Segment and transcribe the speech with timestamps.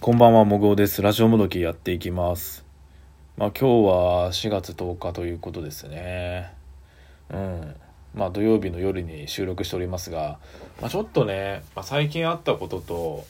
[0.00, 1.02] こんばんは、もぐおです。
[1.02, 2.64] ラジオもどきやっていきます。
[3.36, 6.54] まあ今日は4月10日ということですね。
[7.30, 7.74] うん。
[8.14, 10.38] まあ土曜日の夜に収録しておりますが、
[10.80, 13.26] まあちょっとね、まあ、最近あったことと、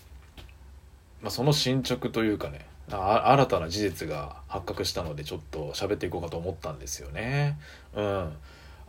[1.23, 7.59] まあその進捗というかね、あ新たな事実が発覚したのでちょっと喋っていこうかと思ったんですよね。
[7.95, 8.32] うん。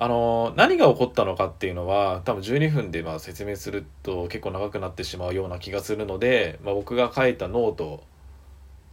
[0.02, 8.02] あの何が起こったのかっていうのは多分12分でまあ説明すると結構長くなってしまうような気がするので、まあ、僕が書いたノート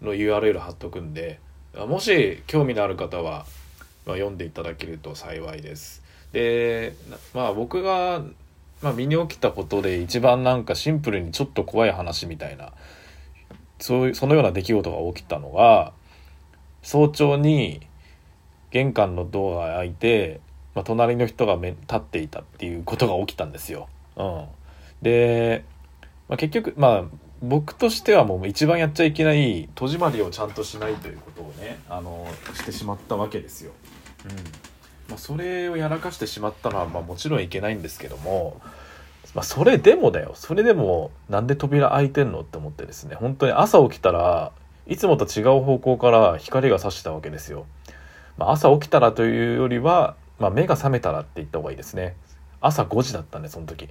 [0.02, 1.38] の URL 貼っとくんで
[1.74, 3.46] もし興味のある方は、
[4.04, 6.02] まあ、読んでいただけると幸いです。
[6.32, 6.96] で
[7.32, 8.24] まあ僕が、
[8.82, 12.72] まあ、身に起きたことで一番なんかシンプルにちょっと怖い話みたいな
[13.78, 15.92] そういうそのような出来事が起きたのが
[16.82, 17.86] 早朝に
[18.72, 20.40] 玄関のドアが開いて
[20.76, 23.88] まあ、隣の人が立っていたっていうことが起きたんですよ。
[24.16, 24.44] うん、
[25.00, 25.64] で、
[26.28, 27.04] まあ、結局まあ
[27.42, 33.72] 僕としてはもう一番やっちゃいけない戸締まりをちゃんとしないということをねあのしてしまったわけですよ。
[34.26, 34.30] うん
[35.08, 38.60] まあ、それをやらかしてしまったのは、まあ、もちろんいけないんですけども、
[39.34, 44.52] まあ、それでもだよそれでもなんで扉開いてんのって思ってですね本当に朝起きたら
[44.86, 47.64] いつもと違う方向から光が差したわけですよ。
[48.36, 52.16] まあ、朝起きたらというよりはまあ、目が覚めたらって言った方がいいですね。
[52.60, 53.88] 朝5時だったんでその時。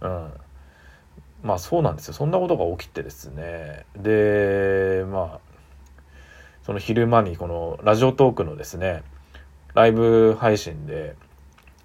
[0.00, 0.32] うん。
[1.42, 2.14] まあそうなんですよ。
[2.14, 3.84] そんなことが起きてですね。
[3.96, 5.40] でまあ
[6.62, 9.02] その昼間にこのラジオトークのですね
[9.74, 11.14] ライブ配信で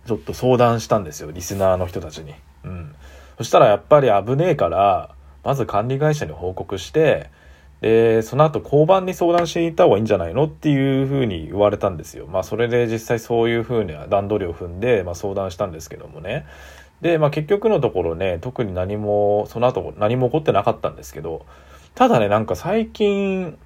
[0.08, 1.32] ちょっと相談したんですよ。
[1.32, 2.34] リスナーの人たちに。
[2.64, 2.96] うん。
[3.38, 7.30] そしたらやっぱり危ねえからまず管理会社に報告して
[7.82, 12.28] で、その後交番に相談していた方がいいんじゃないのっていうふうに言われたんですよ。
[12.28, 16.46] まあそれで実際そういうふうな段取りを踏んで、まあ相談したんですけどもね。
[17.02, 21.46] で、まあ結局のところね、特に何も、その後何も起こってなかったんですけど、
[21.96, 23.58] ただね、なんか最近、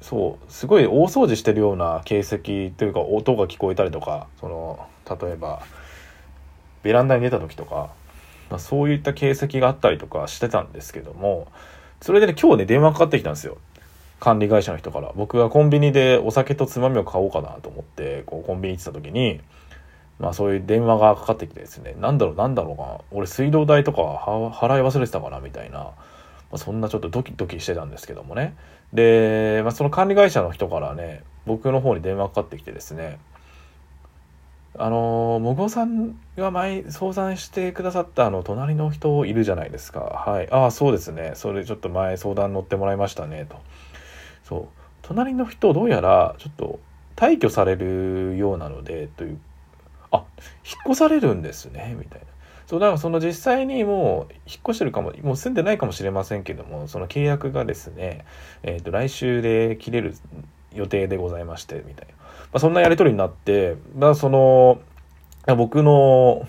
[0.00, 5.62] そう、すごい大掃除してるような形跡というか音が聞こえたりとか、その、例えば、
[6.82, 7.90] ベランダに出た時とか、
[8.50, 11.46] まあそういった形跡があったりとかしてたんですけども、
[12.00, 13.58] それでね、今日ね、電話かかってきたんですよ。
[14.20, 15.12] 管理会社の人から。
[15.14, 19.40] 僕がコンビニでお酒とつまみを買おうかなと思って、こう、コンビニ行ってた時に、
[20.18, 24.02] まあそういう電話がかかってきてですね、なんだろう、なんだろうか、俺水道代とか
[24.54, 25.78] 払い忘れてたかな、みたいな。
[25.78, 25.92] ま
[26.52, 28.56] あ、そんなちょっとドキドキしてたんですけどもね。
[28.92, 33.18] で、まあその管理会社の人からね、僕の方に電話かかってきてですね、
[34.78, 40.00] あのもごさんが前相談してくださったあの隣の人いるじゃないですか。
[40.00, 40.50] はい。
[40.50, 41.32] ああそうですね。
[41.34, 43.56] それちょっと前相談乗ってもらいましたねと。
[44.44, 44.68] そう。
[45.02, 46.80] 隣の人どうやらちょっと
[47.16, 49.38] 退去されるようなのでという。
[50.10, 50.24] あ
[50.64, 52.26] 引っ越されるんですねみたいな。
[52.66, 58.24] そうだからその実際にもう引っ越してるかももう住んでないかもしれませんけどもその契約がですね、
[58.64, 60.16] えー、と来週で切れる
[60.76, 64.80] 予定でございましてみたいなまあ、そんなやり取りになって、まあ、その、
[65.56, 66.46] 僕の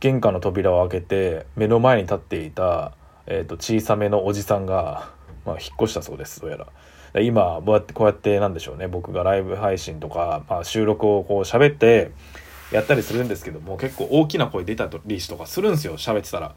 [0.00, 2.92] 玄関の扉を開けて、目の前に立っていた、
[3.26, 5.10] えっ、ー、と、小さめのおじさんが、
[5.44, 7.20] まあ、引っ越したそうです、どうやら。
[7.20, 12.12] 今、こうやって、こうやって、なんでしょうね、僕がライブ配信とか、まあ、収録をこう喋って、
[12.70, 16.54] やったりするんですけども、結構大きな声出たりとかするんですよ、喋ってたら。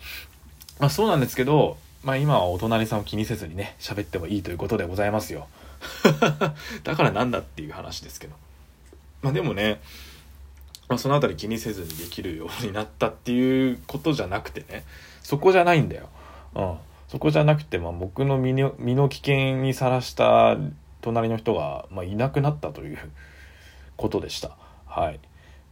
[0.80, 5.48] まあ、そうなんですけど、まあ、今はお隣さんを気にせずにね、喋ってもいいということでございますよ。
[6.84, 8.36] だからなんだっていう話ですけど。
[9.22, 9.82] まあでもね、
[10.88, 14.84] まあ、そのあたり気にせずにできるようになったっていうことじゃなくてね、
[15.22, 16.10] そこじゃないんだよ。
[16.56, 16.78] うん。
[17.08, 20.58] そこじゃなくて、まあ僕の身の身の危険にさらした
[21.02, 22.98] 隣の人が、まあ、いなくなったという
[23.98, 24.58] ことでした。
[24.86, 25.20] はい。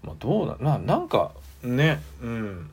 [0.03, 1.31] まあどうな、ななんか
[1.64, 2.70] ね、うん。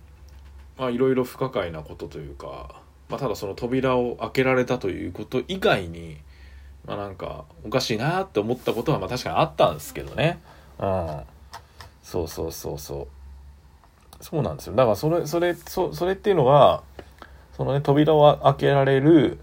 [0.78, 6.18] まあいろいろ不可解なことというか、まあただその扉を開けられたということ以外に、
[6.86, 10.40] まあなんかおかしいなって思ったことはまあ確かにあったんですけどね。
[10.78, 11.20] うん。
[12.02, 13.08] そうそうそうそ
[14.20, 14.24] う。
[14.24, 14.74] そうなんですよ。
[14.74, 16.82] だからそれ、それ、そそれっていうのは、
[17.56, 19.38] そのね、扉を開けられる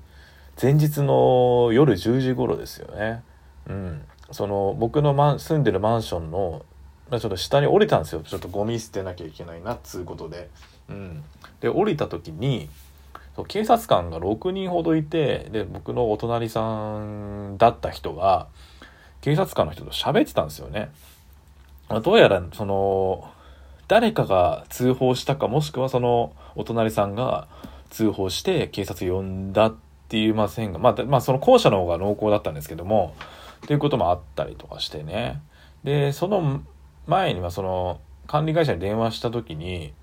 [0.61, 3.23] 前日の夜10時頃ですよね。
[3.67, 4.01] うん。
[4.31, 6.65] その僕のマン住んでるマンションの、
[7.11, 8.21] ちょっと下に降りたんですよ。
[8.21, 10.49] ちょっとゴミ捨てなきゃいけないなっつうことで。
[10.89, 11.23] うん。
[11.59, 12.69] で、降りた時に、
[13.47, 18.47] 警察官が6人ほどいてで僕のお隣さんだった人が
[19.21, 20.91] 警察官の人と喋ってたんですよね。
[22.03, 23.31] どうやらその
[23.87, 27.47] 誰かが通報したかもしくはそのお隣さんが
[27.89, 33.15] 通報して警察呼んだって言いませんが、まあ、まあその後者の方が濃厚だったんですけども
[33.63, 35.41] っていうこともあったりとかしてね
[35.83, 36.61] でその
[37.07, 39.93] 前にはその管理会社に電話した時に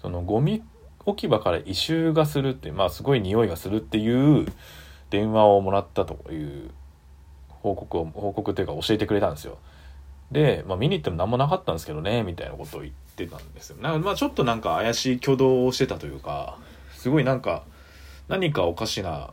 [0.00, 0.62] そのゴミ
[1.06, 4.46] 置き場から異臭がするってまあすごい匂いがするっていう
[5.10, 6.70] 電話をもらったという
[7.48, 9.58] 報告を報告というか教えてくれたんですよ。
[10.30, 13.76] で、まあ、見に行っても何もなかったんですけどねみたいなことを言ってたんですよ。
[13.80, 16.58] なまあちょっとなんか怪しい挙動をしてたというか
[16.94, 17.64] すごいなんか
[18.28, 19.30] 何かおかしな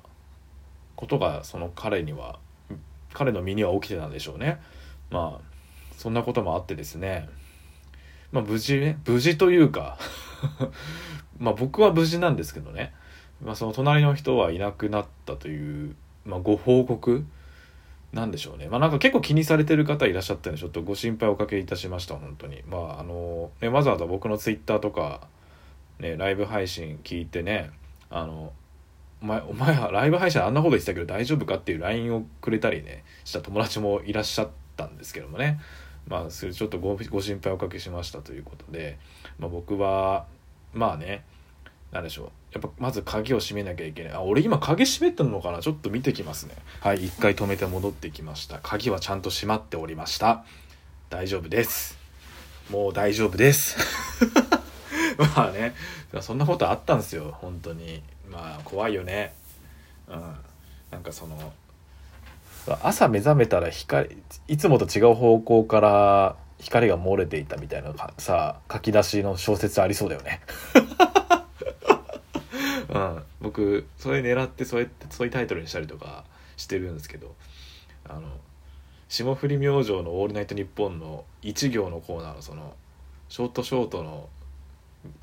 [0.96, 2.38] ことがその彼には
[3.14, 4.62] 彼の身には起きてたんでしょうね。
[5.10, 5.54] まあ
[5.98, 7.28] そんなこともあってですね。
[8.32, 9.98] まあ無事ね無事というか
[11.44, 12.94] まあ僕は無事なんですけどね、
[13.44, 15.96] まあ、その隣の人はいなくなったという、
[16.26, 17.26] まあ、ご報告
[18.14, 18.70] なんでしょうね。
[18.70, 22.62] まあなんか結構気にされてる方いらっしゃったんで、ちょっとご心配おかけいたしました、本当に。
[22.70, 25.28] まああの、ね、わざわざ僕のツイッターとか、
[26.00, 27.72] ね、ライブ配信聞いてね、
[28.10, 28.54] あの、
[29.22, 35.60] お前、お前はライブ配信あんなこと言ってたけど大丈夫かっていう LINE をくれたりね、した友達もいらっしゃったんですけどもね。
[36.08, 39.00] まあ、それちょっとご心配おかけしましたということで、
[39.40, 40.28] まあ僕は、
[40.74, 41.24] まあね、
[41.94, 42.30] なんでしょう。
[42.54, 44.14] やっぱまず鍵を閉めなきゃいけない。
[44.14, 45.60] あ、俺今鍵閉めてんのかな？
[45.60, 46.56] ちょっと見てきますね。
[46.82, 48.58] はい、一回止めて戻ってきました。
[48.58, 50.44] 鍵はちゃんと閉まっておりました。
[51.12, 51.98] 大丈夫です。
[52.72, 53.78] もう大丈夫です。
[55.36, 55.76] まあね、
[56.22, 58.02] そんなことあったんですよ、本当に。
[58.28, 59.34] まあ怖いよね。
[60.08, 60.36] うん。
[60.90, 61.54] なんかその、
[62.82, 64.10] 朝目覚めたら光、
[64.48, 70.42] いつもと違う方向から光が漏れていたみたいなさ、書き出しの小説ありそうだよね。
[72.94, 76.24] うん、僕それ狙ってそうやってそういうタイトルにしたりとか
[76.58, 77.34] してるんですけど
[78.08, 78.22] あの
[79.10, 82.76] 霜降り明星の「オールナイトニッポン」の1行のコーナーのその
[83.30, 84.30] ショートショートの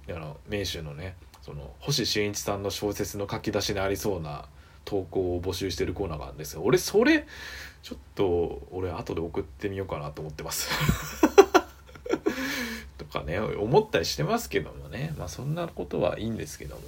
[0.09, 4.47] あの名手のねその星新一さんの小説の書き出しにありそうな
[4.85, 6.63] 投稿を募集してるコーナーがあるんですよ。
[6.65, 7.25] 俺それ
[7.83, 10.69] ちょっと俺後で送ってみようかなと思ってます。
[12.99, 15.15] とかね思ったりしてますけどもね。
[15.17, 16.83] まあそんなことはいいんですけども。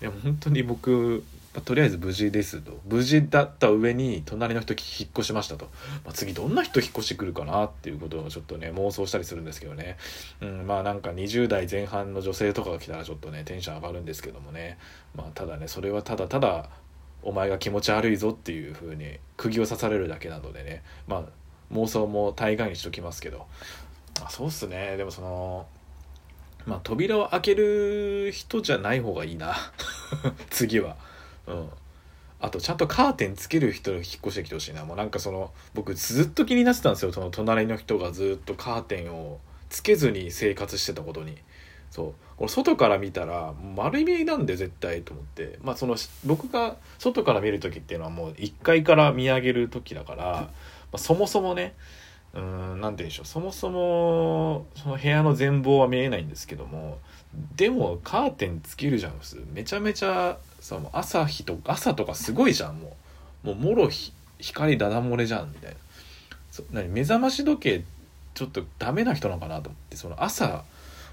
[0.00, 1.24] いや本当に僕
[1.64, 2.78] とりあえず無事ですと。
[2.84, 5.66] 無事だった上に隣の人引っ越しましたと、
[6.04, 9.96] まあ、次どんな人引っ越してくるかなっていうことをちょっとね妄想したりするんですけどね、
[10.42, 14.78] うん、まあなんか20代前半の女性とかが来たらちょっとねテンション上がるんですけどもね。
[15.14, 16.68] まあただねそれはただただ
[17.22, 20.82] お前が気持ち悪いぞっていう風に釘を刺されるだけなのでね。
[21.08, 21.22] まあ
[21.72, 23.46] 妄想も大概にしときますけど、
[24.20, 24.96] まあ、そうっすね。
[24.96, 25.66] でもその
[26.66, 29.54] まあ、扉を開ける人じゃない方がいいな。
[30.50, 30.96] 次は。
[31.46, 31.68] うん。
[32.38, 34.84] あと、ちゃんとカーテンつける人引っ越してきてほしいな。
[34.84, 37.12] もうなんかその、僕ずっと気になってたんですよ。
[37.12, 41.36] その隣の人がずっとカーテンをつけずに生活してたことに。
[41.90, 42.14] そう。
[42.36, 45.58] これ外から見たら、丸見えなんで絶対と思って。
[45.62, 50.50] まあその、僕が外から見る時っていうのはもう1階から見上げる時だから、ま
[50.92, 51.74] あ、そもそもね、
[52.36, 53.26] うん何て言うんでしょう。
[53.26, 56.98] そもそもその部屋の全貌は見えないんですけども
[57.56, 59.46] でもカーテンつけるじゃん普通。
[59.52, 62.88] めちゃめちゃさもう朝日と朝とかすごいじゃんも
[63.44, 63.46] う。
[63.46, 63.88] もうもろ
[64.40, 65.76] 光ダダ漏れじゃんみたいな。
[66.50, 67.84] そ何目覚まし時計
[68.34, 70.64] ちょっとダメな人なのかなと思ってその朝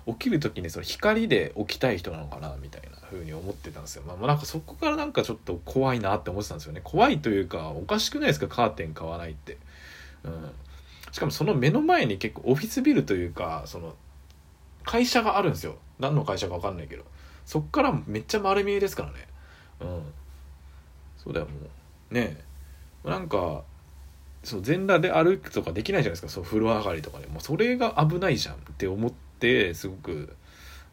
[0.08, 4.04] 起きる時にその光で起きたい人なのかなみたいな風に思ってたんですよ。
[4.08, 6.81] まあなんかそこからなんかちょっと怖いなって思ってたんですよね。
[6.84, 9.58] 怖いというかおかしくないですかカーテン買わないって。
[10.24, 10.52] うん。
[11.13, 13.95] しかもその目の前に結構オフィスビルというかその
[14.83, 15.77] 会社があるんですよ。
[16.00, 17.06] 何の会社か分かんないけど。
[17.45, 19.27] そっからめっちゃ丸見えですからね。
[19.80, 20.04] うん。
[21.18, 21.51] そうだよも
[22.12, 22.13] う。
[22.13, 22.44] ね
[23.06, 23.09] え。
[23.09, 23.64] なんか
[24.44, 26.30] そう全裸で歩くとかできないじゃないですか。
[26.30, 27.28] そう風呂上がりとかで。
[27.28, 30.35] もうそれが危ないじゃんって思ってすごく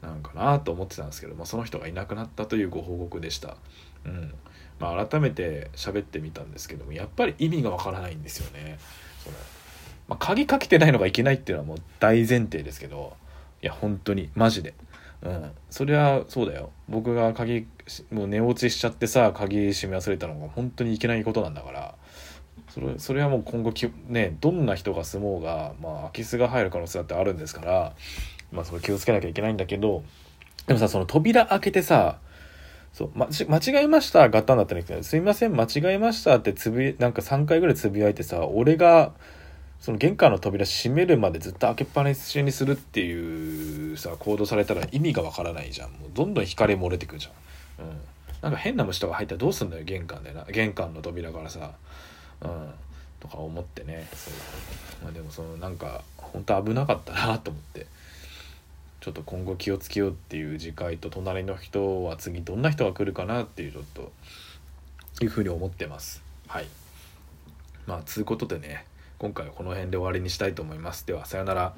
[0.03, 3.57] なんかなと思ってたんですけど、まあ、その人がいなくなったというご報告でした。
[4.05, 4.35] うん。
[4.79, 8.79] まあ、改めて喋ってみたんですけどもやっぱり意味がわからないんですよね。
[9.23, 9.37] その
[10.11, 13.17] まあ、鍵かけてないのがいけないっていうのはもう大前提ですけど
[13.63, 14.75] いや本当にマジで。
[15.23, 15.51] うん。
[15.71, 16.71] それはそうだよ。
[16.89, 17.67] 僕が鍵
[18.11, 21.95] もう寝落ちしちゃってさ鍵閉め忘れたのが本当にいけないことなんだから。
[22.71, 27.93] それそれはもう今後きねどんな人が住もうがまあ空き巣が入る可能性だってあるんですから
[28.53, 30.05] まあそれ気をつけなきゃいけないんだけど
[30.67, 32.19] でもさその扉開けてさ
[32.93, 39.13] そう、ま、間違えましたガッタンだったんだけど、すいません、間違えましたってつぶなんか3回ぐらいつぶやいてさ、俺が
[39.81, 45.91] その玄関の扉閉めるまでずっと開けっぱなしにするっていうさ行動されたら意味がわからないじゃん。
[45.93, 47.97] もうどんどん光漏れてくじゃん、うん、
[48.43, 51.73] なんか変な虫とか入ったらどうすんだよ玄関でな玄関の扉からさ。
[52.43, 52.71] うん。
[53.21, 54.09] とか思ってね。
[54.15, 54.35] そう、
[55.05, 57.87] まあ、でもそのなんか本当危なかったなと思って。
[59.01, 64.13] ちょっと今後気をつけようっていう次回と隣の人は次どんな人が来るかなっていうちょっと
[65.23, 66.23] いうふうに思ってます。
[66.49, 66.67] はい。
[67.87, 68.85] まあつうことでね
[69.21, 71.07] 今回はこの辺で終わりにしたいと思います。
[71.07, 71.75] では、さようなら。